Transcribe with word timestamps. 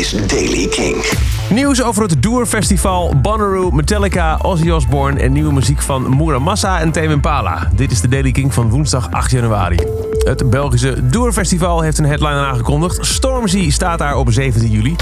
is 0.00 0.10
Daily 0.26 0.66
King. 0.66 1.04
Nieuws 1.50 1.82
over 1.82 2.02
het 2.02 2.22
Doer 2.22 2.46
Festival, 2.46 3.14
Bonnaroo, 3.16 3.70
Metallica, 3.70 4.38
Ozzy 4.42 4.70
Osbourne 4.70 5.20
en 5.20 5.32
nieuwe 5.32 5.52
muziek 5.52 5.82
van 5.82 6.16
Muramasa 6.16 6.80
en 6.80 6.92
Tame 6.92 7.08
Impala. 7.08 7.68
Dit 7.74 7.90
is 7.90 8.00
de 8.00 8.08
Daily 8.08 8.32
King 8.32 8.54
van 8.54 8.68
woensdag 8.68 9.10
8 9.10 9.30
januari. 9.30 9.76
Het 10.18 10.50
Belgische 10.50 11.08
Doer 11.08 11.32
Festival 11.32 11.80
heeft 11.80 11.98
een 11.98 12.04
headliner 12.04 12.44
aangekondigd. 12.44 13.06
Stormzy 13.06 13.70
staat 13.70 13.98
daar 13.98 14.16
op 14.16 14.32
17 14.32 14.70
juli. 14.70 14.96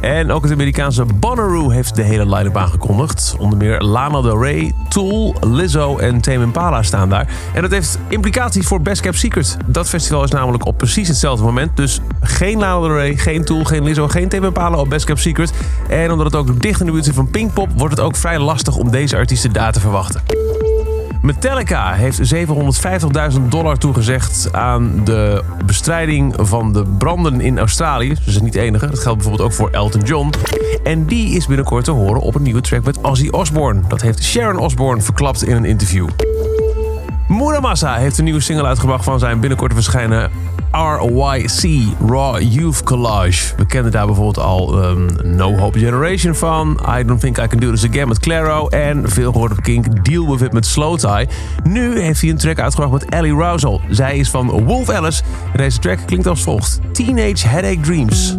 En 0.00 0.30
ook 0.30 0.42
het 0.42 0.52
Amerikaanse 0.52 1.04
Bonnaroo 1.04 1.70
heeft 1.70 1.94
de 1.94 2.02
hele 2.02 2.36
line-up 2.36 2.56
aangekondigd. 2.56 3.34
Onder 3.38 3.58
meer 3.58 3.80
Lana 3.80 4.20
Del 4.20 4.42
Rey, 4.42 4.72
Tool, 4.88 5.34
Lizzo 5.40 5.98
en 5.98 6.20
Tame 6.20 6.42
Impala 6.42 6.82
staan 6.82 7.08
daar. 7.08 7.28
En 7.54 7.62
dat 7.62 7.70
heeft 7.70 7.98
implicaties 8.08 8.66
voor 8.66 8.80
Best 8.80 9.00
Kept 9.00 9.18
Secret. 9.18 9.56
Dat 9.66 9.88
festival 9.88 10.24
is 10.24 10.30
namelijk 10.30 10.66
op 10.66 10.78
precies 10.78 11.08
hetzelfde 11.08 11.44
moment. 11.44 11.76
Dus 11.76 12.00
geen 12.20 12.58
Lana 12.58 12.80
Del 12.80 12.96
Rey, 12.96 13.16
geen 13.16 13.44
Tool, 13.44 13.64
geen 13.64 13.82
Lizzo, 13.82 14.08
geen 14.08 14.28
Tame 14.28 14.46
Impala 14.46 14.76
op 14.76 14.88
Best 14.88 15.04
Kept 15.04 15.20
Secret. 15.20 15.52
En 15.88 16.10
omdat 16.10 16.26
het 16.26 16.36
ook 16.36 16.60
dicht 16.60 16.80
in 16.80 16.86
de 16.86 16.92
buurt 16.92 17.04
zit 17.04 17.14
van 17.14 17.30
Pinkpop... 17.30 17.68
wordt 17.76 17.96
het 17.96 18.04
ook 18.04 18.16
vrij 18.16 18.38
lastig 18.38 18.76
om 18.76 18.90
deze 18.90 19.16
artiesten 19.16 19.52
daar 19.52 19.72
te 19.72 19.80
verwachten. 19.80 20.49
Metallica 21.22 21.92
heeft 21.92 22.34
750.000 22.34 23.40
dollar 23.48 23.78
toegezegd 23.78 24.48
aan 24.52 25.04
de 25.04 25.42
bestrijding 25.64 26.34
van 26.38 26.72
de 26.72 26.84
branden 26.98 27.40
in 27.40 27.58
Australië. 27.58 28.14
Ze 28.14 28.30
is 28.30 28.40
niet 28.40 28.54
enige. 28.54 28.86
Dat 28.86 28.98
geldt 28.98 29.18
bijvoorbeeld 29.18 29.48
ook 29.48 29.54
voor 29.56 29.70
Elton 29.70 30.02
John. 30.02 30.32
En 30.82 31.06
die 31.06 31.36
is 31.36 31.46
binnenkort 31.46 31.84
te 31.84 31.90
horen 31.90 32.20
op 32.20 32.34
een 32.34 32.42
nieuwe 32.42 32.60
track 32.60 32.84
met 32.84 33.00
Ozzy 33.02 33.28
Osbourne. 33.28 33.80
Dat 33.88 34.00
heeft 34.00 34.22
Sharon 34.22 34.58
Osbourne 34.58 35.02
verklapt 35.02 35.44
in 35.44 35.56
een 35.56 35.64
interview. 35.64 36.08
Muramasa 37.28 37.94
heeft 37.94 38.18
een 38.18 38.24
nieuwe 38.24 38.40
single 38.40 38.66
uitgebracht 38.66 39.04
van 39.04 39.18
zijn 39.18 39.40
binnenkort 39.40 39.72
verschijnen 39.72 40.30
RYC, 40.72 41.82
Raw 42.06 42.40
Youth 42.40 42.82
Collage. 42.82 43.54
We 43.56 43.66
kennen 43.66 43.92
daar 43.92 44.06
bijvoorbeeld 44.06 44.38
al 44.38 44.84
um, 44.84 45.08
No 45.24 45.56
Hope 45.56 45.78
Generation 45.78 46.34
van. 46.34 46.80
I 46.98 47.04
Don't 47.04 47.20
Think 47.20 47.38
I 47.38 47.46
Can 47.46 47.58
Do 47.58 47.70
This 47.70 47.88
Again 47.88 48.08
met 48.08 48.18
Claro. 48.18 48.68
En 48.68 49.10
veel 49.10 49.32
gehoord 49.32 49.50
op 49.52 49.62
Kink 49.62 50.04
Deal 50.04 50.30
With 50.30 50.40
It 50.40 50.52
met 50.52 50.66
Slow 50.66 50.98
Tie. 50.98 51.28
Nu 51.62 52.00
heeft 52.00 52.20
hij 52.20 52.30
een 52.30 52.36
track 52.36 52.58
uitgebracht 52.58 52.92
met 52.92 53.04
Ellie 53.04 53.34
Rousel. 53.34 53.80
Zij 53.88 54.18
is 54.18 54.30
van 54.30 54.64
Wolf 54.64 54.88
Alice. 54.88 55.22
En 55.52 55.58
deze 55.58 55.78
track 55.78 55.98
klinkt 56.06 56.26
als 56.26 56.42
volgt. 56.42 56.80
Teenage 56.92 57.48
Headache 57.48 57.80
Dreams. 57.80 58.38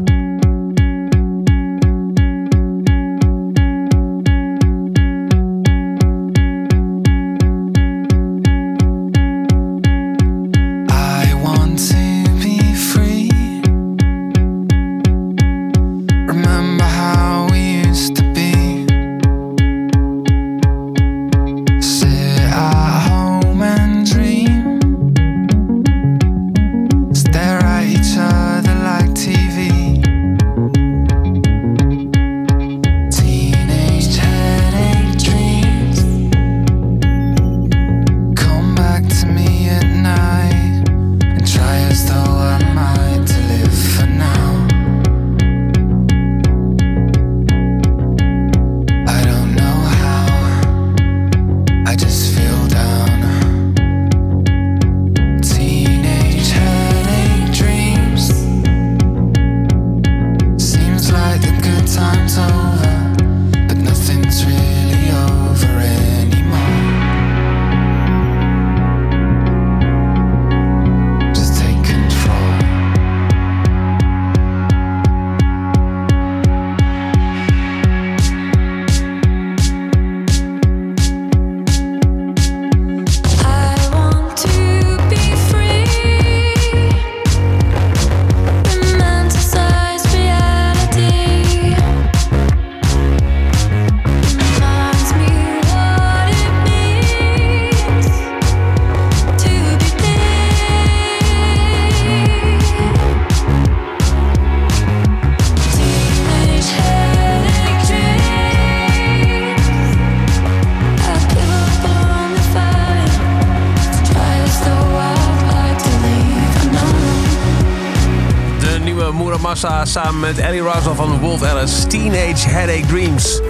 Muramasa 119.32 119.86
samen 119.86 120.20
met 120.20 120.38
Ellie 120.38 120.62
Rousel 120.62 120.96
van 120.96 121.20
Wolf 121.20 121.44
Alice. 121.44 121.88
Teenage 121.88 122.50
Headache 122.50 122.86
Dreams. 122.86 123.42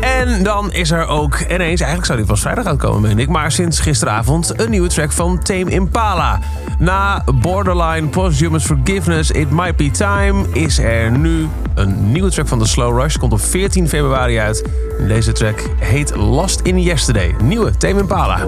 En 0.00 0.42
dan 0.42 0.72
is 0.72 0.90
er 0.90 1.06
ook 1.06 1.40
ineens, 1.40 1.80
eigenlijk 1.80 2.04
zou 2.04 2.18
die 2.18 2.26
pas 2.26 2.40
vrijdag 2.40 2.64
uitkomen, 2.64 3.00
meen 3.00 3.18
ik. 3.18 3.28
Maar 3.28 3.52
sinds 3.52 3.80
gisteravond 3.80 4.60
een 4.60 4.70
nieuwe 4.70 4.88
track 4.88 5.12
van 5.12 5.42
Tame 5.42 5.70
Impala. 5.70 6.40
Na 6.78 7.24
Borderline, 7.40 8.08
Posthumous 8.08 8.64
Forgiveness, 8.64 9.30
It 9.30 9.50
Might 9.50 9.76
Be 9.76 9.90
Time... 9.90 10.44
is 10.52 10.78
er 10.78 11.10
nu 11.10 11.48
een 11.74 12.12
nieuwe 12.12 12.30
track 12.30 12.48
van 12.48 12.58
The 12.58 12.66
Slow 12.66 13.00
Rush. 13.00 13.16
Komt 13.16 13.32
op 13.32 13.40
14 13.40 13.88
februari 13.88 14.38
uit. 14.38 14.64
Deze 15.08 15.32
track 15.32 15.60
heet 15.78 16.16
Lost 16.16 16.60
in 16.60 16.82
Yesterday. 16.82 17.34
Nieuwe 17.42 17.76
Tame 17.76 18.00
Impala. 18.00 18.46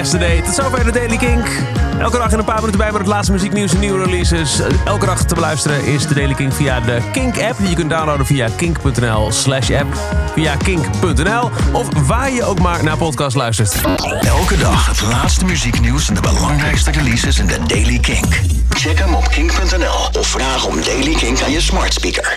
Yesterday. 0.00 0.42
Tot 0.42 0.54
zover 0.54 0.84
de 0.84 0.92
Daily 0.92 1.16
Kink. 1.16 1.46
Elke 1.98 2.16
dag 2.16 2.32
in 2.32 2.38
een 2.38 2.44
paar 2.44 2.58
minuten 2.58 2.78
bij 2.78 2.90
met 2.90 3.00
het 3.00 3.06
laatste 3.06 3.32
muzieknieuws 3.32 3.72
en 3.72 3.80
nieuwe 3.80 4.04
releases. 4.04 4.60
Elke 4.84 5.06
dag 5.06 5.24
te 5.24 5.34
beluisteren 5.34 5.84
is 5.84 6.06
de 6.06 6.14
Daily 6.14 6.34
Kink 6.34 6.52
via 6.52 6.80
de 6.80 6.98
Kink-app. 7.12 7.58
Die 7.58 7.68
je 7.68 7.74
kunt 7.74 7.90
downloaden 7.90 8.26
via 8.26 8.48
kink.nl 8.56 9.32
slash 9.32 9.70
app. 9.70 9.94
Via 10.34 10.56
kink.nl 10.56 11.50
of 11.72 11.88
waar 12.06 12.30
je 12.30 12.44
ook 12.44 12.60
maar 12.60 12.84
naar 12.84 12.96
podcast 12.96 13.36
luistert. 13.36 13.80
Elke 14.20 14.56
dag 14.58 14.86
het 14.86 15.02
laatste 15.02 15.44
muzieknieuws 15.44 16.08
en 16.08 16.14
de 16.14 16.20
belangrijkste 16.20 16.90
releases 16.90 17.38
in 17.38 17.46
de 17.46 17.58
Daily 17.66 17.98
Kink. 17.98 18.40
Check 18.68 18.98
hem 18.98 19.14
op 19.14 19.28
kink.nl 19.28 20.20
of 20.20 20.26
vraag 20.26 20.66
om 20.66 20.82
Daily 20.82 21.14
Kink 21.14 21.42
aan 21.42 21.50
je 21.50 21.60
smart 21.60 21.92
speaker. 21.92 22.28